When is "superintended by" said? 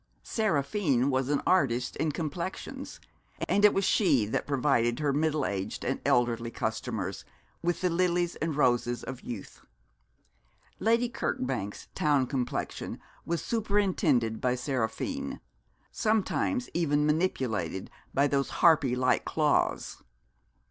13.45-14.55